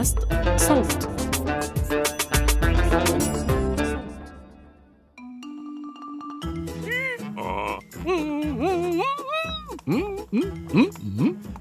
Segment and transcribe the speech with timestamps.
[0.00, 0.18] بودكاست
[0.56, 1.10] صوت.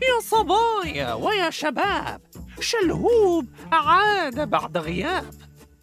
[0.02, 2.22] يا صبايا ويا شباب
[2.60, 5.34] شلهوب عاد بعد غياب.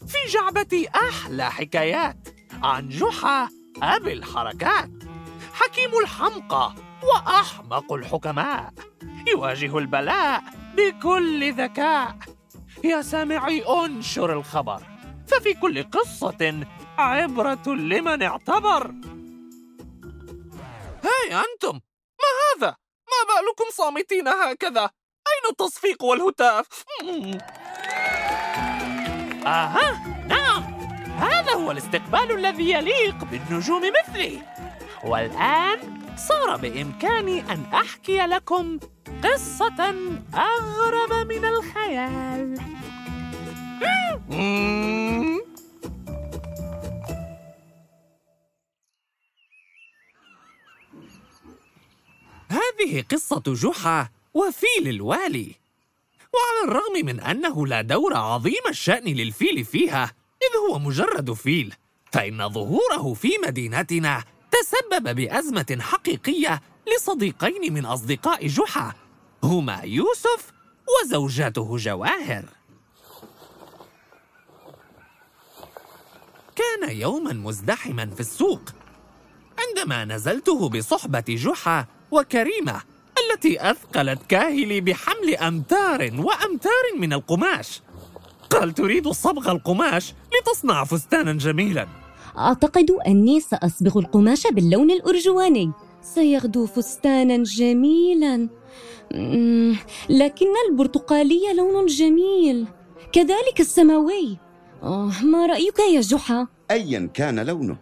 [0.07, 2.29] في جعبتي أحلى حكايات
[2.63, 3.49] عن جحا
[3.83, 4.91] أبي الحركات.
[5.53, 8.73] حكيم الحمقى وأحمق الحكماء.
[9.29, 10.43] يواجه البلاء
[10.77, 12.17] بكل ذكاء.
[12.85, 14.83] يا سامعي انشر الخبر.
[15.27, 16.67] ففي كل قصة
[16.99, 18.95] عبرة لمن اعتبر.
[21.05, 21.81] هاي أنتم!
[22.23, 22.77] ما هذا؟
[23.07, 26.85] ما بالكم صامتين هكذا؟ أين التصفيق والهتاف؟
[29.47, 30.07] آها!
[30.29, 30.63] نعم!
[31.19, 34.43] هذا هو الاستقبال الذي يليق بالنجوم مثلي.
[35.05, 35.79] والآن
[36.17, 38.79] صار بإمكاني أن أحكي لكم
[39.25, 39.95] قصة
[40.35, 42.61] أغرب من الخيال.
[52.49, 55.55] هذه قصة جحا وفيل الوالي.
[56.35, 60.05] وعلى الرغم من أنه لا دور عظيم الشأن للفيل فيها
[60.43, 61.75] إذ هو مجرد فيل
[62.13, 66.63] فإن ظهوره في مدينتنا تسبب بأزمة حقيقية
[66.97, 68.95] لصديقين من أصدقاء جحا
[69.43, 70.53] هما يوسف
[71.03, 72.45] وزوجته جواهر.
[76.57, 78.61] كان يوما مزدحما في السوق.
[79.59, 82.83] عندما نزلته بصحبة جحا وكريمة
[83.19, 87.83] التي أثقلت كاهلي بحمل أمتار وأمتار من القماش.
[88.51, 92.06] قال تريد صبغ القماش لتصنع فستانا جميلا.
[92.39, 95.73] أعتقد أني سأصبغ القماش باللون الأرجواني.
[96.03, 98.49] سيغدو فستانا جميلا.
[100.09, 102.67] لكن البرتقالي لون جميل.
[103.13, 104.37] كذلك السماوي.
[104.83, 107.77] أوه ما رأيك يا جحا؟ ايا كان لونه.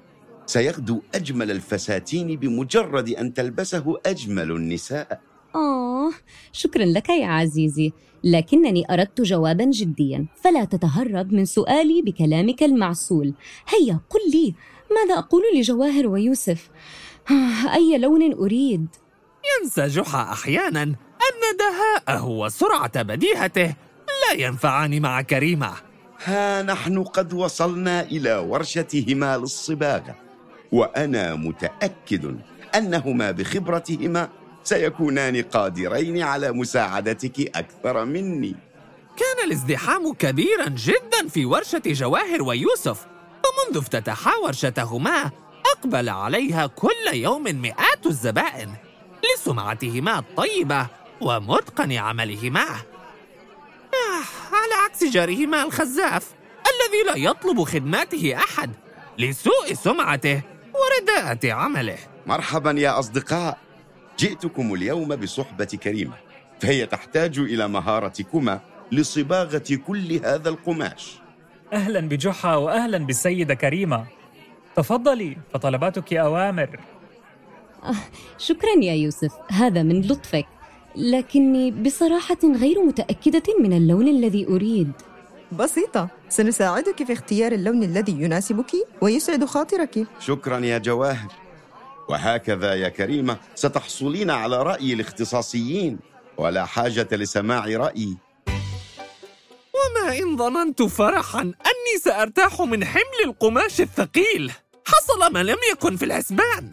[0.47, 5.21] سيغدو أجمل الفساتين بمجرد أن تلبسه أجمل النساء.
[6.07, 6.13] آه
[6.53, 7.93] شكرا لك يا عزيزي.
[8.25, 10.27] لكنني أردت جوابا جديا.
[10.45, 13.35] فلا تتهرب من سؤالي بكلامك المعسول.
[13.69, 14.55] هيا قل لي
[14.91, 16.71] ماذا أقول لجواهر ويوسف؟
[17.31, 18.87] آه، أي لون أريد؟
[19.63, 23.75] ينسى جحا أحيانا أن دهاءه وسرعة بديهته
[24.07, 25.73] لا ينفعان مع كريمة.
[26.25, 30.17] ها نحن قد وصلنا إلى ورشتهما للصباغة
[30.73, 32.37] وأنا متأكد
[32.75, 34.29] أنهما بخبرتهما.
[34.65, 38.55] سيكونان قادرين على مساعدتك أكثر مني.
[39.17, 43.07] كان الازدحام كبيرا جدا في ورشة جواهر ويوسف
[43.45, 45.31] ومنذ افتتحا ورشتهما
[45.73, 48.75] أقبل عليها كل يوم مئات الزبائن
[49.25, 50.87] لسمعتهما الطيبة
[51.21, 52.65] ومتقن عملهما.
[53.95, 56.27] آه على عكس جارهما الخزاف
[56.61, 58.71] الذي لا يطلب خدماته أحد
[59.19, 60.43] لسوء سمعته
[60.75, 61.99] ورداءة عمله.
[62.27, 63.59] مرحبا يا أصدقاء.
[64.19, 66.15] جئتكم اليوم بصحبة كريمة
[66.61, 68.61] فهي تحتاج إلى مهارتكما
[68.93, 71.19] لصباغة كل هذا القماش.
[71.73, 74.07] أهلا بجحا وأهلا بالسيدة كريمة.
[74.77, 76.81] تفضلي فطلباتك أوامر.
[78.39, 80.47] شكرا يا يوسف هذا من لطفك.
[80.97, 84.93] لكني بصراحة غير متأكدة من اللون الذي أريد.
[85.53, 90.07] بسيطة سنساعدك في اختيار اللون الذي يناسبك ويسعد خاطرك.
[90.21, 91.33] شكرا يا جواهر.
[92.09, 95.99] وهكذا يا كريمة ستحصلين على رأي الاختصاصيين
[96.37, 98.17] ولا حاجة لسماع رأيي.
[99.75, 104.53] وما إن ظننت فرحا أني سأرتاح من حمل القماش الثقيل.
[104.87, 106.71] حصل ما لم يكن في الحسبان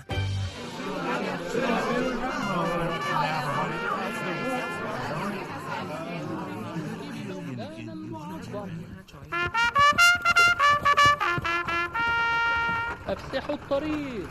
[13.07, 14.29] أفسحوا الطريق.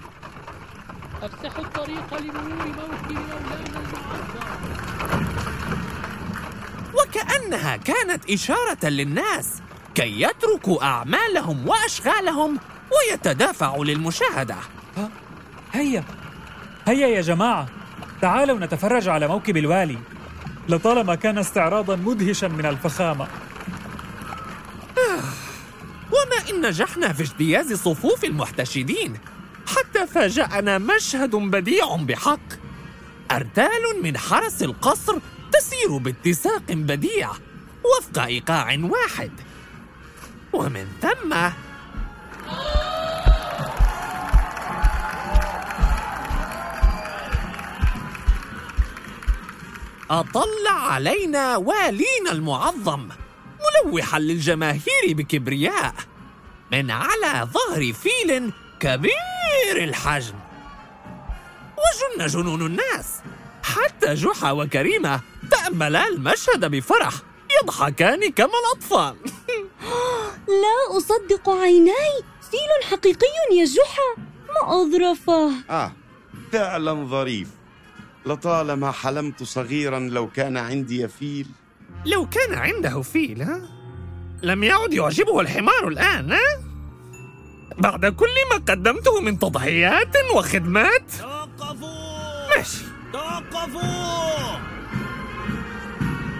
[1.22, 4.40] أفسحوا الطريق لمرور موكب مولانا المعظم
[6.94, 9.48] وكأنها كانت إشارة للناس
[9.94, 12.58] كي يتركوا أعمالهم وأشغالهم
[12.90, 14.56] ويتدافعوا للمشاهدة.
[15.72, 16.04] هيا.
[16.88, 17.66] هيا يا جماعة.
[18.20, 19.98] تعالوا نتفرج على موكب الوالي.
[20.68, 23.28] لطالما كان استعراضا مدهشا من الفخامة.
[26.12, 29.18] وما إن نجحنا في اجتياز صفوف المحتشدين.
[29.76, 32.48] حتى فاجأنا مشهد بديع بحق.
[33.32, 35.18] أرتال من حرس القصر
[35.52, 37.30] تسير باتساق بديع
[37.84, 39.30] وفق إيقاع واحد.
[40.52, 41.34] ومن ثم
[50.10, 53.08] أطل علينا والينا المعظم
[53.84, 55.94] مشوحا للجماهير بكبرياء
[56.72, 59.29] من على ظهر فيل كبير
[59.76, 60.34] الحجم.
[61.78, 63.20] وجن جنون الناس.
[63.62, 65.20] حتى جحا وكريمة
[65.50, 67.12] تأملا المشهد بفرح
[67.62, 69.16] يضحكان كما الأطفال.
[70.62, 72.22] لا أصدق عيناي.
[72.50, 73.26] فيل حقيقي
[73.58, 74.22] يا جحا.
[74.48, 75.52] ما أظرفه.
[75.70, 75.92] آه
[76.52, 77.48] فعلا ظريف.
[78.26, 81.46] لطالما حلمت صغيرا لو كان عندي فيل.
[82.06, 83.62] لو كان عنده فيل ها؟
[84.42, 86.69] لم يعد يعجبه الحمار الآن ها؟
[87.78, 91.10] بعد كل ما قدمته من تضحيات وخدمات.
[91.20, 92.84] توقفوا ماشي.
[93.12, 94.60] توقفوا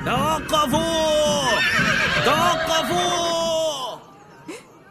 [0.04, 1.60] توقفوا
[2.24, 3.98] توقفوا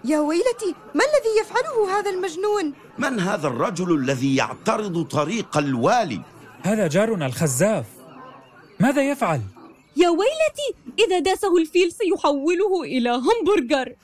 [0.03, 6.21] يا ويلتي ما الذي يفعله هذا المجنون؟ من هذا الرجل الذي يعترض طريق الوالي؟
[6.63, 7.85] هذا جارنا الخزاف.
[8.79, 9.41] ماذا يفعل؟
[9.95, 13.95] يا ويلتي إذا داسه الفيل سيحوله إلى همبرجر.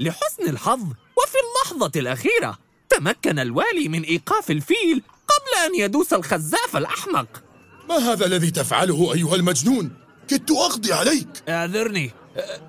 [0.00, 0.82] لحسن الحظ
[1.16, 2.58] وفي اللحظة الأخيرة
[2.88, 7.42] تمكن الوالي من إيقاف الفيل قبل أن يدوس الخزاف الأحمق
[7.88, 9.90] ما هذا الذي تفعله أيها المجنون؟
[10.28, 12.10] كدت أقضي عليك اعذرني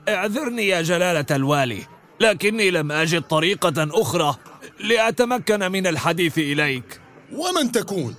[0.09, 1.88] اعذرني يا جلالة الوالي
[2.19, 4.35] لكني لم أجد طريقة أخرى
[4.79, 7.00] لأتمكن من الحديث إليك
[7.33, 8.15] ومن تكون؟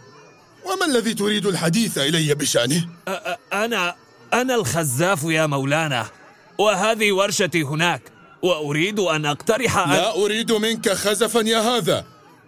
[0.64, 3.12] وما الذي تريد الحديث إلي بشأنه؟ أ-
[3.52, 3.94] أنا
[4.32, 6.06] أنا الخزاف يا مولانا
[6.58, 8.02] وهذه ورشتي هناك
[8.42, 12.04] وأريد أن أقترح أن لا أريد منك خزفا يا هذا.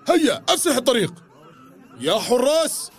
[0.08, 1.12] هيا أفسح الطريق.
[2.00, 2.90] يا حراس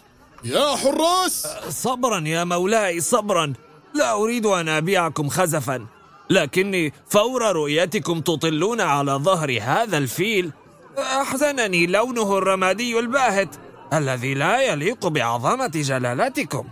[0.43, 1.47] يا حراس.
[1.69, 3.53] صبرا يا مولاي صبرا.
[3.93, 5.85] لا أريد أن أبيعكم خزفا.
[6.29, 10.51] لكني فور رؤيتكم تطلون على ظهر هذا الفيل.
[10.97, 13.55] أحزنني لونه الرمادي الباهت
[13.93, 16.67] الذي لا يليق بعظمة جلالتكم.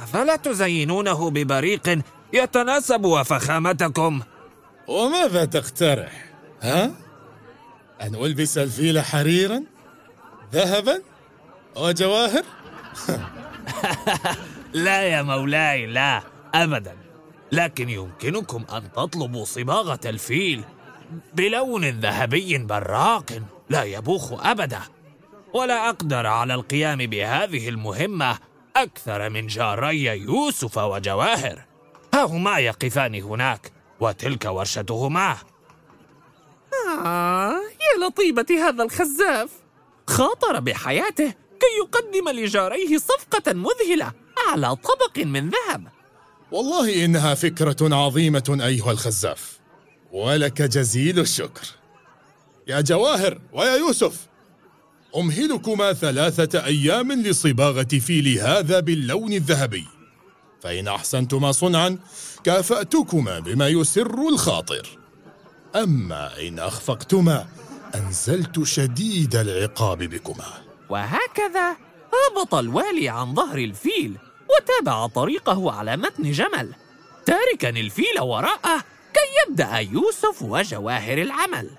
[0.00, 1.98] أفلا تزينونه ببريق
[2.32, 4.20] يتناسب وفخامتكم؟
[4.88, 6.24] وماذا تقترح؟
[6.62, 6.84] ها؟
[8.00, 9.62] أن ألبس الفيل حريرا؟
[10.52, 11.02] ذهبا؟
[11.76, 12.44] وجواهر؟
[14.72, 16.22] لا يا مولاي لا
[16.54, 16.96] أبدا
[17.52, 20.64] لكن يمكنكم أن تطلبوا صباغة الفيل
[21.34, 24.80] بلون ذهبي براق لا يبوخ أبدا
[25.54, 28.38] ولا أقدر على القيام بهذه المهمة
[28.76, 31.64] أكثر من جاري يوسف وجواهر
[32.14, 35.36] ها هما يقفان هناك وتلك ورشتهما.
[37.04, 39.50] آه يا لطيبة هذا الخزاف.
[40.06, 44.12] خاطر بحياته كي يقدم لجاريه صفقة مذهلة
[44.48, 45.88] على طبق من ذهب.
[46.52, 49.58] والله إنها فكرة عظيمة أيها الخزاف.
[50.12, 51.66] ولك جزيل الشكر.
[52.66, 54.26] يا جواهر ويا يوسف
[55.16, 59.86] أمهلكما ثلاثة أيام لصباغة فيل هذا باللون الذهبي.
[60.60, 61.98] فإن أحسنتما صنعا
[62.44, 64.98] كافأتكما بما يسر الخاطر.
[65.76, 67.46] أما إن أخفقتما
[67.94, 70.64] أنزلت شديد العقاب بكما.
[70.88, 71.76] وهكذا
[72.12, 74.16] هبط الوالي عن ظهر الفيل
[74.50, 76.74] وتابع طريقه على متن جمل.
[77.26, 78.78] تاركا الفيل وراءه
[79.14, 81.70] كي يبدأ يوسف وجواهر العمل.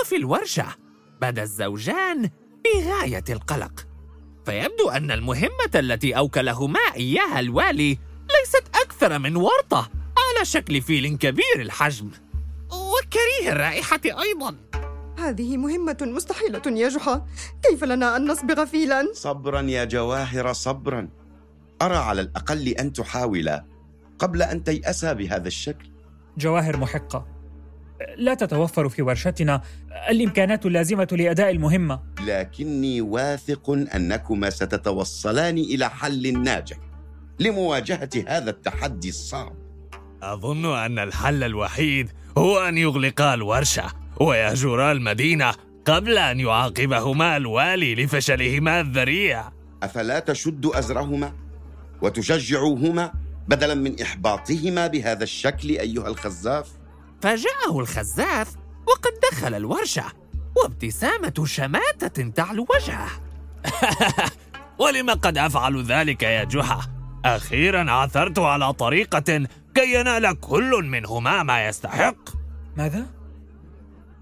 [0.00, 0.66] وفي الورشة
[1.20, 2.30] بدا الزوجان
[2.64, 3.87] بغاية القلق.
[4.48, 7.98] فيبدو أن المهمة التي أوكلهما إياها الوالي
[8.40, 12.10] ليست أكثر من ورطة على شكل فيل كبير الحجم.
[12.70, 14.56] وكريه الرائحة أيضاً.
[15.18, 17.26] هذه مهمة مستحيلة يا جحا.
[17.62, 21.08] كيف لنا أن نصبغ فيلا؟ صبرا يا جواهر صبرا.
[21.82, 23.64] أرى على الأقل أن تحاولا
[24.18, 25.90] قبل أن تيأسا بهذا الشكل.
[26.38, 27.26] جواهر محقة.
[28.16, 29.62] لا تتوفر في ورشتنا
[30.10, 32.00] الإمكانات اللازمة لأداء المهمة.
[32.26, 36.76] لكني واثق أنكما ستتوصلان إلى حل ناجح
[37.38, 39.56] لمواجهة هذا التحدي الصعب.
[40.22, 48.80] أظن أن الحل الوحيد هو أن يغلقا الورشة ويهجرا المدينة قبل أن يعاقبهما الوالي لفشلهما
[48.80, 49.52] الذريع.
[49.82, 51.32] أفلا تشد أزرهما
[52.02, 53.12] وتشجعوهما
[53.48, 56.77] بدلا من إحباطهما بهذا الشكل أيها الخزاف؟
[57.22, 58.54] فجاءه الخزاف
[58.86, 60.04] وقد دخل الورشة
[60.56, 63.08] وابتسامة شماتة تعلو وجهه.
[64.80, 66.80] ولم قد أفعل ذلك يا جحا؟
[67.24, 72.16] أخيرا عثرت على طريقة كي ينال كل منهما ما يستحق.
[72.76, 73.06] ماذا؟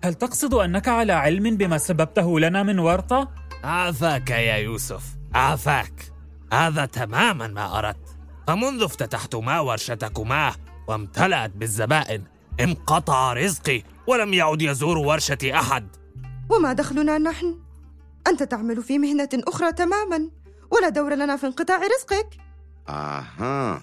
[0.04, 3.28] هل تقصد أنك على علم بما سببته لنا من ورطة؟
[3.64, 6.12] عافاك يا يوسف عافاك.
[6.52, 8.16] هذا تماما ما أردت.
[8.46, 10.52] فمنذ افتتحتما ورشتكما
[10.88, 12.22] وامتلأت بالزبائن
[12.60, 15.96] انقطع رزقي ولم يعد يزور ورشتي أحد.
[16.50, 17.58] وما دخلنا نحن؟
[18.26, 20.30] أنت تعمل في مهنة أخرى تماما
[20.70, 22.38] ولا دور لنا في انقطاع رزقك.
[22.88, 23.82] آها.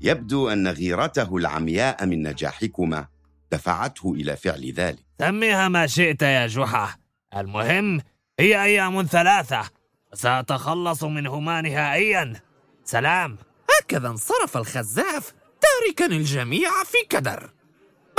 [0.00, 3.06] يبدو أن غيرته العمياء من نجاحكما
[3.52, 5.04] دفعته إلى فعل ذلك.
[5.18, 6.96] سميها ما شئت يا جحا.
[7.36, 8.00] المهم
[8.40, 9.70] هي أيام ثلاثة
[10.14, 12.40] سأتخلص منهما نهائيا
[12.84, 13.38] سلام.
[13.78, 17.57] هكذا انصرف الخزاف تاركا الجميع في كدر.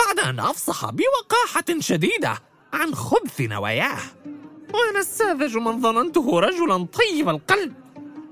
[0.06, 2.38] بعد أن أفصح بوقاحة شديدة
[2.74, 4.00] عن خبث نواياه.
[4.74, 7.74] وأنا الساذج من ظننته رجلا طيب القلب.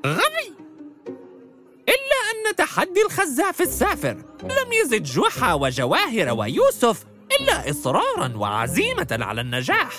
[0.06, 0.54] غبي!
[1.90, 7.04] إلا أن تحدي الخزاف السافر لم يزد جحا وجواهر ويوسف
[7.40, 9.94] إلا إصرارا وعزيمة على النجاح.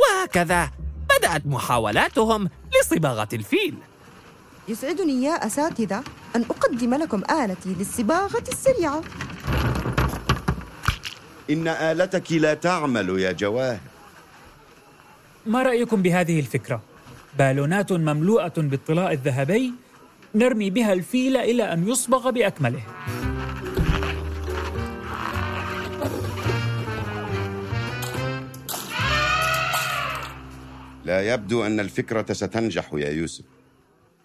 [0.00, 0.70] وهكذا
[1.18, 3.74] بدأت محاولاتهم لصباغة الفيل.
[4.68, 6.04] يسعدني يا أساتذة
[6.36, 9.02] أن أقدم لكم آلتي للصباغة السريعة.
[11.50, 13.80] إن آلتك لا تعمل يا جواهر.
[15.46, 16.82] ما رأيكم بهذه الفكرة؟
[17.38, 19.72] بالونات مملوءة بالطلاء الذهبي
[20.34, 22.82] نرمي بها الفيل إلى أن يصبغ بأكمله.
[31.04, 33.44] لا يبدو أن الفكرة ستنجح يا يوسف.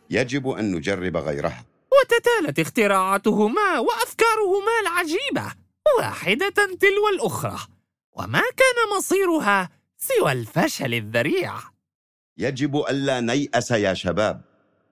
[0.10, 1.66] يجب أن نجرب غيرها.
[1.92, 5.65] وتتالت اختراعاتهما وأفكارهما العجيبة.
[6.00, 7.58] واحدة تلو الأخرى
[8.14, 11.54] وما كان مصيرها سوى الفشل الذريع.
[12.38, 14.42] يجب ألا نيأس يا شباب.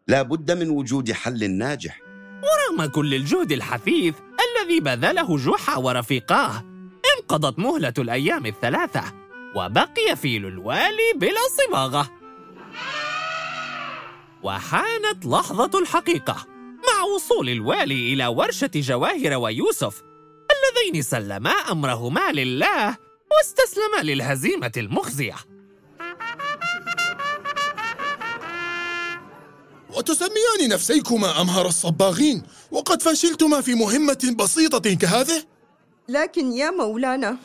[0.08, 2.02] لا بد من وجود حل ناجح.
[2.44, 6.64] ورغم كل الجهد الحثيث الذي بذله جحا ورفيقاه
[7.18, 9.04] انقضت مهلة الأيام الثلاثة
[9.56, 12.12] وبقي فيل الوالي بلا صباغة.
[14.44, 16.48] وحانت لحظة الحقيقة
[16.88, 20.04] مع وصول الوالي إلى ورشة جواهر ويوسف
[20.64, 22.98] اللذين سلما أمرهما لله
[23.32, 25.36] واستسلما للهزيمة المخزية.
[29.98, 35.44] وتسميان نفسيكما أمهر الصباغين وقد فشلتما في مهمة بسيطة كهذه؟
[36.10, 37.38] لكن يا مولانا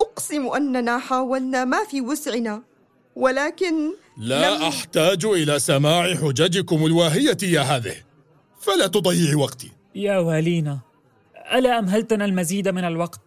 [0.00, 2.62] أقسم أننا حاولنا ما في وسعنا
[3.16, 7.96] ولكن لا لم- أحتاج إلى سماع حججكم الواهية يا هذه
[8.60, 9.72] فلا تضيعي وقتي.
[9.94, 10.78] يا والينا.
[11.52, 13.20] ألا أمهلتنا المزيد من الوقت؟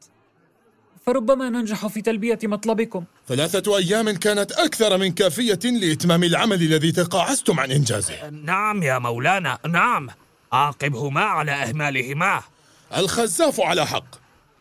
[1.05, 3.03] فربما ننجح في تلبية مطلبكم.
[3.27, 8.29] ثلاثة أيام كانت أكثر من كافية لإتمام العمل الذي تقاعستم عن إنجازه.
[8.29, 10.09] نعم يا مولانا نعم.
[10.53, 12.41] عاقبهما على إهمالهما.
[12.97, 14.15] الخزاف على حق.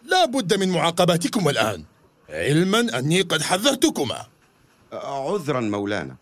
[0.05, 1.85] لا بد من معاقبتكم الآن.
[2.29, 4.27] علما أني قد حذرتكما.
[4.93, 6.17] عذرا مولانا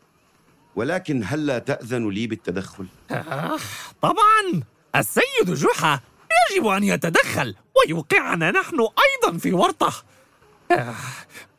[0.77, 3.59] ولكن هل لا تأذن لي بالتدخل؟ آه،
[4.03, 4.63] طبعا.
[4.97, 6.01] السيد جحا
[6.51, 9.93] يجب أن يتدخل ويوقعنا نحن أيضا في ورطة.
[10.71, 10.95] آه،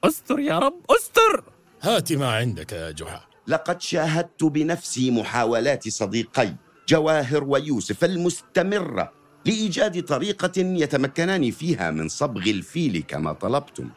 [0.03, 1.43] استر يا رب استر!
[1.81, 3.21] هات ما عندك يا جحا.
[3.47, 6.55] لقد شاهدت بنفسي محاولات صديقي
[6.87, 9.11] جواهر ويوسف المستمرة
[9.45, 13.89] لإيجاد طريقة يتمكنان فيها من صبغ الفيل كما طلبتم.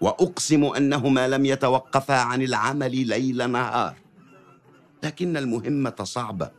[0.00, 3.94] وأقسم أنهما لم يتوقفا عن العمل ليل نهار.
[5.02, 6.50] لكن المهمة صعبة.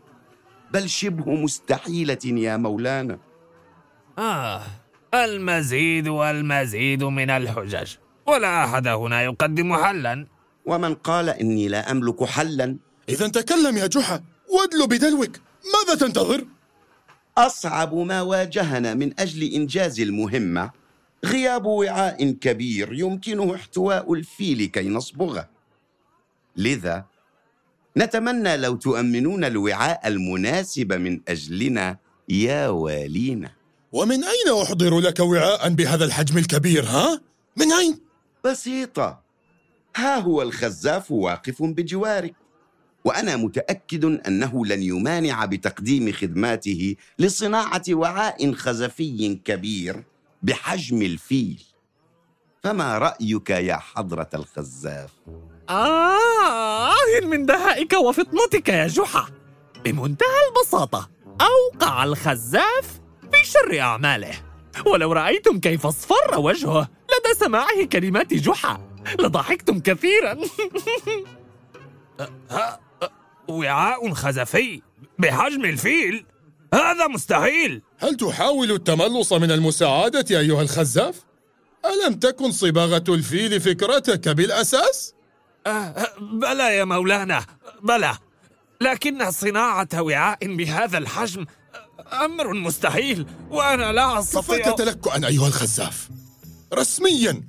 [0.74, 3.20] بل شبه مستحيلة يا مولانا.
[4.20, 4.62] آه
[5.14, 7.96] المزيد والمزيد من الحجج
[8.28, 10.28] ولا أحد هنا يقدم حلا.
[10.66, 12.78] ومن قال إني لا أملك حلاً.
[13.10, 15.38] إذا تكلم يا جحا وادل بدلوك
[15.74, 16.46] ماذا تنتظر؟
[17.38, 20.72] أصعب ما واجهنا من أجل إنجاز المهمة
[21.26, 25.50] غياب وعاء كبير يمكنه احتواء الفيل كي نصبغه.
[26.56, 27.06] لذا
[27.98, 31.98] نتمنى لو تؤمنون الوعاء المناسب من أجلنا
[32.30, 33.52] يا والينا
[33.92, 37.22] ومن أين أحضر لك وعاء بهذا الحجم الكبير ها؟
[37.58, 38.00] من أين؟
[38.46, 39.22] بسيطة
[39.96, 42.34] ها هو الخزاف واقف بجوارك
[43.06, 50.04] وأنا متأكد أنه لن يمانع بتقديم خدماته لصناعة وعاء خزفي كبير
[50.44, 51.64] بحجم الفيل
[52.64, 55.12] فما رأيك يا حضرة الخزاف؟
[55.72, 59.28] آه من دهائك وفطنتك يا جحا.
[59.86, 61.10] بمنتهى البساطة
[61.42, 63.02] أوقع الخزاف
[63.32, 64.32] في شر أعماله.
[64.86, 68.82] ولو رأيتم كيف اصفر وجهه لدى سماعه كلمات جحا.
[69.20, 70.38] لضحكتم كثيرا.
[73.48, 74.82] وعاء خزفي
[75.20, 76.26] بحجم الفيل.
[76.74, 77.82] هذا مستحيل.
[77.98, 81.24] هل تحاول التملص من المساعدة أيها الخزاف؟
[81.86, 85.14] ألم تكن صباغة الفيل فكرتك بالأساس؟
[86.22, 87.46] بلى يا مولانا
[87.84, 88.18] بلى.
[88.82, 91.46] لكن صناعة وعاء بهذا الحجم
[92.14, 96.10] أمر مستحيل وأنا لا أستطيع كفاك تلكؤا أيها الخزاف.
[96.74, 97.44] رسميا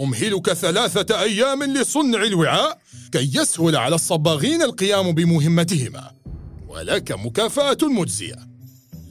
[0.00, 2.78] أمهلك ثلاثة أيام لصنع الوعاء
[3.12, 6.10] كي يسهل على الصباغين القيام بمهمتهما.
[6.68, 8.48] ولك مكافأة مجزية.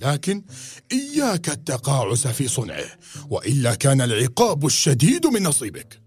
[0.01, 0.43] لكن
[0.91, 2.85] إياك التقاعس في صنعه
[3.29, 6.01] وإلا كان العقاب الشديد من نصيبك.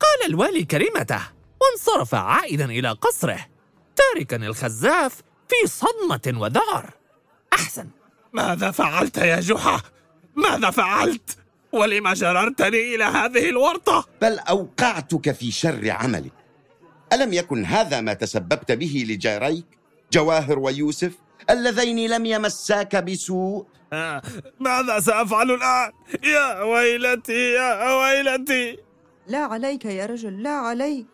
[0.00, 3.46] قال الوالي كلمته وانصرف عائدا إلى قصره
[3.96, 6.90] تاركا الخزاف في صدمة وذعر
[7.52, 7.88] أحسن
[8.32, 9.80] ماذا فعلت يا جحا؟
[10.36, 11.38] ماذا فعلت؟
[11.72, 16.32] ولم جررتني إلى هذه الورطة؟ بل أوقعتك في شر عملك
[17.12, 19.64] ألم يكن هذا ما تسببت به لجاريك
[20.12, 21.12] جواهر ويوسف
[21.50, 24.22] اللذين لم يمساك بسوء آه،
[24.60, 25.92] ماذا سأفعل الآن؟
[26.24, 28.78] يا ويلتي يا ويلتي
[29.26, 31.06] لا عليك يا رجل لا عليك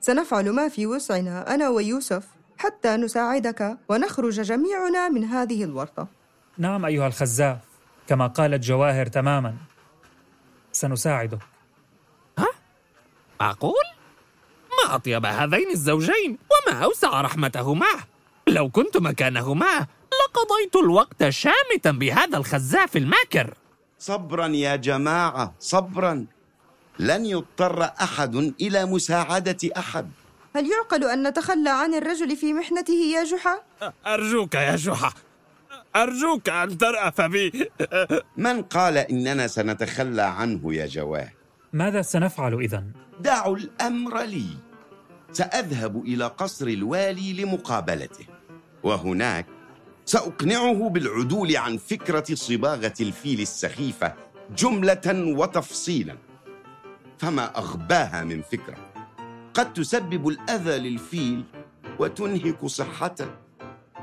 [0.00, 2.26] سنفعل ما في وسعنا أنا ويوسف
[2.58, 6.08] حتى نساعدك ونخرج جميعنا من هذه الورطة.
[6.58, 7.58] نعم أيها الخزاف
[8.08, 9.54] كما قالت جواهر تماما.
[10.72, 11.38] سنساعدك.
[13.40, 13.84] معقول؟
[14.70, 17.86] ما أطيب هذين الزوجين وما أوسع رحمتهما.
[18.46, 23.54] لو كنت مكانهما لقضيت الوقت شامتا بهذا الخزاف الماكر.
[23.98, 26.26] صبرا يا جماعة صبرا.
[26.98, 30.10] لن يضطر أحد إلى مساعدة أحد.
[30.56, 33.60] هل يعقل أن نتخلى عن الرجل في محنته يا جحا؟
[34.06, 35.12] أرجوك يا جحا.
[35.96, 37.70] أرجوك أن ترأف بي.
[38.36, 41.32] من قال إننا سنتخلى عنه يا جواه؟
[41.72, 44.46] ماذا سنفعل إذن؟ دعوا الأمر لي.
[45.32, 48.26] سأذهب إلى قصر الوالي لمقابلته.
[48.82, 49.46] وهناك
[50.04, 54.14] سأقنعه بالعدول عن فكرة صباغة الفيل السخيفة
[54.56, 56.16] جملة وتفصيلا.
[57.18, 58.76] فما أغباها من فكرة.
[59.54, 61.44] قد تسبب الأذى للفيل
[61.98, 63.30] وتنهك صحته.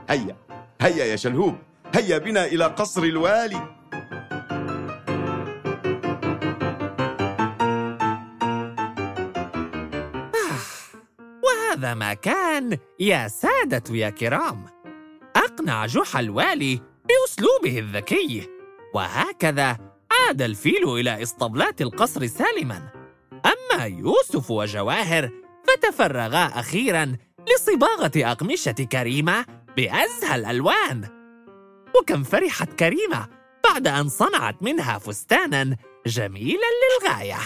[0.09, 0.37] هيا
[0.81, 1.55] هيا يا شلهوب
[1.95, 3.75] هيا بنا إلى قصر الوالي.
[11.43, 14.65] وهذا ما كان يا سادة يا كرام.
[15.35, 18.49] أقنع جحا الوالي بأسلوبه الذكي.
[18.93, 19.77] وهكذا
[20.11, 22.94] عاد الفيل إلى إسطبلات القصر سالما.
[23.45, 25.29] أما يوسف وجواهر
[25.67, 27.17] فتفرغا أخيرا
[27.49, 29.45] لصباغة أقمشة كريمة
[29.77, 31.07] بأزهى الألوان.
[32.01, 33.27] وكم فرحت كريمة
[33.63, 36.67] بعد أن صنعت منها فستانا جميلا
[37.01, 37.39] للغاية.